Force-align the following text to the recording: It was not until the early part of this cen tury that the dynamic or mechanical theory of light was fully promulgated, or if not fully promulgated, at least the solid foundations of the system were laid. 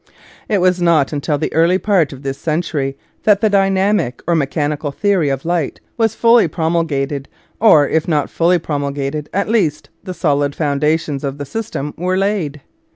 It 0.49 0.61
was 0.61 0.81
not 0.81 1.13
until 1.13 1.37
the 1.37 1.53
early 1.53 1.77
part 1.77 2.11
of 2.11 2.23
this 2.23 2.39
cen 2.39 2.63
tury 2.63 2.95
that 3.21 3.39
the 3.39 3.51
dynamic 3.51 4.23
or 4.25 4.33
mechanical 4.33 4.89
theory 4.89 5.29
of 5.29 5.45
light 5.45 5.79
was 5.95 6.15
fully 6.15 6.47
promulgated, 6.47 7.29
or 7.59 7.87
if 7.87 8.07
not 8.07 8.27
fully 8.27 8.57
promulgated, 8.57 9.29
at 9.31 9.47
least 9.47 9.91
the 10.03 10.15
solid 10.15 10.55
foundations 10.55 11.23
of 11.23 11.37
the 11.37 11.45
system 11.45 11.93
were 11.99 12.17
laid. 12.17 12.61